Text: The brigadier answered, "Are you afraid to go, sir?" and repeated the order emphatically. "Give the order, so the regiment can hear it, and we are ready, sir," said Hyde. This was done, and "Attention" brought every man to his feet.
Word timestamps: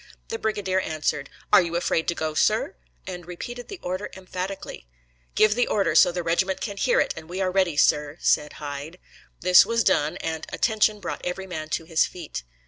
The 0.29 0.39
brigadier 0.39 0.79
answered, 0.79 1.29
"Are 1.53 1.61
you 1.61 1.75
afraid 1.75 2.07
to 2.07 2.15
go, 2.15 2.33
sir?" 2.33 2.73
and 3.05 3.23
repeated 3.27 3.67
the 3.67 3.79
order 3.83 4.09
emphatically. 4.15 4.87
"Give 5.35 5.53
the 5.53 5.67
order, 5.67 5.93
so 5.93 6.11
the 6.11 6.23
regiment 6.23 6.59
can 6.59 6.75
hear 6.77 6.99
it, 6.99 7.13
and 7.15 7.29
we 7.29 7.39
are 7.39 7.51
ready, 7.51 7.77
sir," 7.77 8.17
said 8.19 8.53
Hyde. 8.53 8.97
This 9.41 9.63
was 9.63 9.83
done, 9.83 10.17
and 10.17 10.47
"Attention" 10.51 10.99
brought 11.01 11.23
every 11.23 11.45
man 11.45 11.69
to 11.69 11.83
his 11.85 12.07
feet. 12.07 12.41